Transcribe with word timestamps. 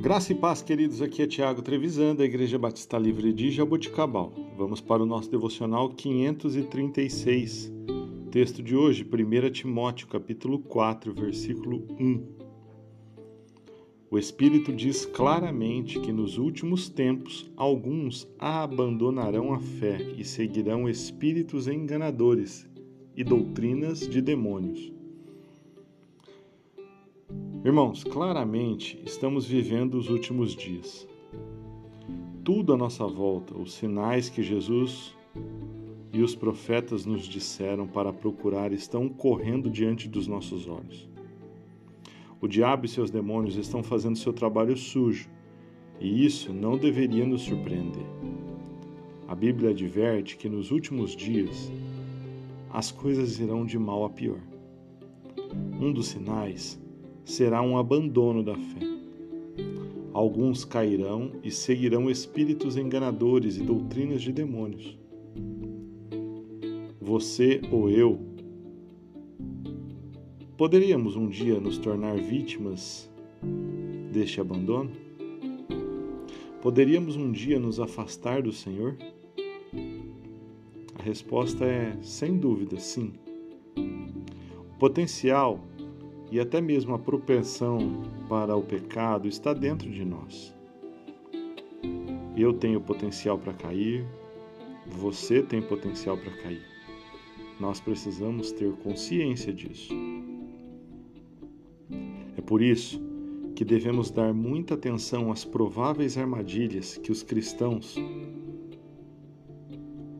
Graça 0.00 0.30
e 0.30 0.34
paz, 0.36 0.62
queridos. 0.62 1.02
Aqui 1.02 1.22
é 1.22 1.26
Tiago 1.26 1.60
Trevisan, 1.60 2.14
da 2.14 2.24
Igreja 2.24 2.56
Batista 2.56 2.96
Livre 2.96 3.32
de 3.32 3.50
Jaboticabal. 3.50 4.32
Vamos 4.56 4.80
para 4.80 5.02
o 5.02 5.06
nosso 5.06 5.28
devocional 5.28 5.88
536. 5.88 7.72
Texto 8.30 8.62
de 8.62 8.76
hoje, 8.76 9.04
1 9.04 9.50
Timóteo, 9.50 10.06
capítulo 10.06 10.60
4, 10.60 11.12
versículo 11.12 11.84
1. 11.98 12.24
O 14.08 14.16
Espírito 14.16 14.72
diz 14.72 15.04
claramente 15.04 15.98
que 15.98 16.12
nos 16.12 16.38
últimos 16.38 16.88
tempos 16.88 17.50
alguns 17.56 18.28
abandonarão 18.38 19.52
a 19.52 19.58
fé 19.58 20.00
e 20.16 20.24
seguirão 20.24 20.88
espíritos 20.88 21.66
enganadores 21.66 22.70
e 23.16 23.24
doutrinas 23.24 24.08
de 24.08 24.22
demônios 24.22 24.96
Irmãos, 27.68 28.02
claramente 28.02 28.98
estamos 29.04 29.44
vivendo 29.44 29.96
os 29.98 30.08
últimos 30.08 30.56
dias. 30.56 31.06
Tudo 32.42 32.72
à 32.72 32.78
nossa 32.78 33.06
volta, 33.06 33.54
os 33.58 33.74
sinais 33.74 34.30
que 34.30 34.42
Jesus 34.42 35.14
e 36.10 36.22
os 36.22 36.34
profetas 36.34 37.04
nos 37.04 37.26
disseram 37.26 37.86
para 37.86 38.10
procurar 38.10 38.72
estão 38.72 39.06
correndo 39.06 39.68
diante 39.68 40.08
dos 40.08 40.26
nossos 40.26 40.66
olhos. 40.66 41.06
O 42.40 42.48
diabo 42.48 42.86
e 42.86 42.88
seus 42.88 43.10
demônios 43.10 43.56
estão 43.56 43.82
fazendo 43.82 44.16
seu 44.16 44.32
trabalho 44.32 44.74
sujo, 44.74 45.28
e 46.00 46.24
isso 46.24 46.54
não 46.54 46.78
deveria 46.78 47.26
nos 47.26 47.42
surpreender. 47.42 48.06
A 49.28 49.34
Bíblia 49.34 49.72
adverte 49.72 50.38
que 50.38 50.48
nos 50.48 50.70
últimos 50.70 51.14
dias 51.14 51.70
as 52.70 52.90
coisas 52.90 53.38
irão 53.38 53.66
de 53.66 53.78
mal 53.78 54.06
a 54.06 54.08
pior. 54.08 54.40
Um 55.78 55.92
dos 55.92 56.08
sinais 56.08 56.80
será 57.28 57.60
um 57.60 57.76
abandono 57.76 58.42
da 58.42 58.54
fé. 58.54 58.80
Alguns 60.14 60.64
cairão 60.64 61.32
e 61.44 61.50
seguirão 61.50 62.10
espíritos 62.10 62.76
enganadores 62.76 63.58
e 63.58 63.62
doutrinas 63.62 64.22
de 64.22 64.32
demônios. 64.32 64.98
Você 66.98 67.60
ou 67.70 67.90
eu 67.90 68.18
poderíamos 70.56 71.16
um 71.16 71.28
dia 71.28 71.60
nos 71.60 71.76
tornar 71.76 72.16
vítimas 72.16 73.10
deste 74.10 74.40
abandono? 74.40 74.90
Poderíamos 76.62 77.14
um 77.14 77.30
dia 77.30 77.60
nos 77.60 77.78
afastar 77.78 78.42
do 78.42 78.52
Senhor? 78.52 78.96
A 80.98 81.02
resposta 81.02 81.64
é 81.66 81.94
sem 82.00 82.38
dúvida 82.38 82.80
sim. 82.80 83.12
O 83.76 84.78
potencial 84.78 85.67
e 86.30 86.38
até 86.38 86.60
mesmo 86.60 86.94
a 86.94 86.98
propensão 86.98 88.02
para 88.28 88.54
o 88.56 88.62
pecado 88.62 89.26
está 89.26 89.52
dentro 89.52 89.90
de 89.90 90.04
nós. 90.04 90.54
Eu 92.36 92.52
tenho 92.52 92.80
potencial 92.80 93.38
para 93.38 93.52
cair, 93.52 94.06
você 94.86 95.42
tem 95.42 95.60
potencial 95.60 96.16
para 96.16 96.30
cair. 96.42 96.62
Nós 97.58 97.80
precisamos 97.80 98.52
ter 98.52 98.72
consciência 98.74 99.52
disso. 99.52 99.92
É 102.36 102.40
por 102.40 102.62
isso 102.62 103.02
que 103.56 103.64
devemos 103.64 104.10
dar 104.10 104.32
muita 104.32 104.74
atenção 104.74 105.32
às 105.32 105.44
prováveis 105.44 106.16
armadilhas 106.16 106.96
que 106.96 107.10
os 107.10 107.24
cristãos 107.24 107.96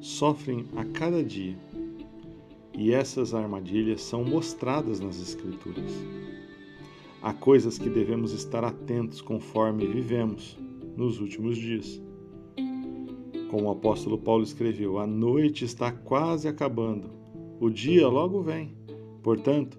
sofrem 0.00 0.66
a 0.76 0.84
cada 0.84 1.24
dia 1.24 1.56
e 2.74 2.92
essas 2.92 3.34
armadilhas 3.34 4.02
são 4.02 4.24
mostradas 4.24 5.00
nas 5.00 5.20
Escrituras. 5.20 5.92
Há 7.20 7.32
coisas 7.32 7.78
que 7.78 7.88
devemos 7.88 8.32
estar 8.32 8.64
atentos 8.64 9.20
conforme 9.20 9.86
vivemos 9.86 10.58
nos 10.96 11.20
últimos 11.20 11.56
dias. 11.56 12.00
Como 13.50 13.68
o 13.68 13.70
apóstolo 13.70 14.18
Paulo 14.18 14.42
escreveu, 14.42 14.98
a 14.98 15.06
noite 15.06 15.64
está 15.64 15.92
quase 15.92 16.48
acabando, 16.48 17.10
o 17.60 17.70
dia 17.70 18.08
logo 18.08 18.42
vem. 18.42 18.74
Portanto, 19.22 19.78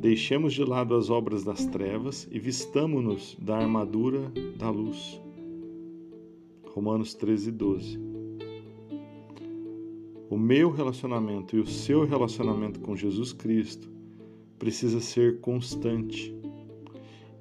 deixemos 0.00 0.52
de 0.52 0.64
lado 0.64 0.96
as 0.96 1.10
obras 1.10 1.44
das 1.44 1.66
trevas 1.66 2.26
e 2.30 2.40
vistamo-nos 2.40 3.36
da 3.40 3.58
armadura 3.58 4.32
da 4.56 4.70
luz. 4.70 5.20
Romanos 6.74 7.14
13, 7.14 7.52
12. 7.52 8.09
O 10.30 10.38
meu 10.38 10.70
relacionamento 10.70 11.56
e 11.56 11.58
o 11.58 11.66
seu 11.66 12.04
relacionamento 12.04 12.78
com 12.78 12.94
Jesus 12.94 13.32
Cristo 13.32 13.90
precisa 14.60 15.00
ser 15.00 15.40
constante. 15.40 16.32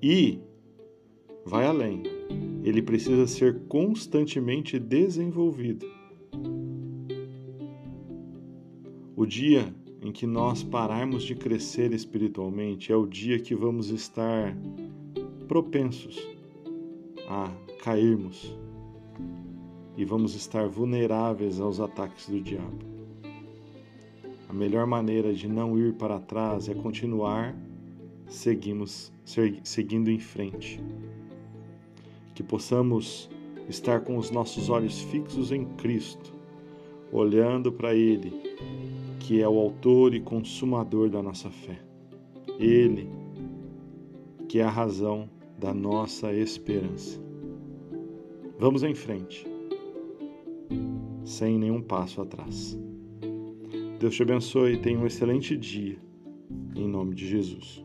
E 0.00 0.38
vai 1.44 1.66
além. 1.66 2.04
Ele 2.62 2.80
precisa 2.80 3.26
ser 3.26 3.58
constantemente 3.66 4.78
desenvolvido. 4.78 5.84
O 9.16 9.26
dia 9.26 9.74
em 10.00 10.12
que 10.12 10.24
nós 10.24 10.62
pararmos 10.62 11.24
de 11.24 11.34
crescer 11.34 11.92
espiritualmente 11.92 12.92
é 12.92 12.96
o 12.96 13.04
dia 13.04 13.40
que 13.40 13.56
vamos 13.56 13.90
estar 13.90 14.56
propensos 15.48 16.24
a 17.28 17.50
cairmos 17.82 18.56
e 19.96 20.04
vamos 20.04 20.34
estar 20.34 20.68
vulneráveis 20.68 21.58
aos 21.58 21.80
ataques 21.80 22.28
do 22.28 22.40
diabo. 22.40 22.84
A 24.48 24.52
melhor 24.52 24.86
maneira 24.86 25.32
de 25.32 25.48
não 25.48 25.78
ir 25.78 25.94
para 25.94 26.20
trás 26.20 26.68
é 26.68 26.74
continuar 26.74 27.56
seguimos, 28.28 29.12
seguindo 29.64 30.10
em 30.10 30.18
frente. 30.18 30.80
Que 32.34 32.42
possamos 32.42 33.30
estar 33.68 34.00
com 34.00 34.18
os 34.18 34.30
nossos 34.30 34.68
olhos 34.68 35.00
fixos 35.00 35.50
em 35.50 35.64
Cristo, 35.64 36.34
olhando 37.10 37.72
para 37.72 37.94
Ele, 37.94 38.32
que 39.18 39.40
é 39.40 39.48
o 39.48 39.58
autor 39.58 40.14
e 40.14 40.20
consumador 40.20 41.08
da 41.08 41.22
nossa 41.22 41.50
fé. 41.50 41.80
Ele, 42.58 43.08
que 44.48 44.60
é 44.60 44.64
a 44.64 44.70
razão 44.70 45.28
da 45.58 45.72
nossa 45.72 46.32
esperança. 46.32 47.20
Vamos 48.58 48.82
em 48.82 48.94
frente 48.94 49.55
sem 51.26 51.58
nenhum 51.58 51.82
passo 51.82 52.22
atrás. 52.22 52.78
Deus 53.98 54.14
te 54.14 54.22
abençoe 54.22 54.74
e 54.74 54.78
tenha 54.78 54.98
um 54.98 55.06
excelente 55.06 55.56
dia, 55.56 55.98
em 56.74 56.88
nome 56.88 57.14
de 57.14 57.26
Jesus. 57.26 57.84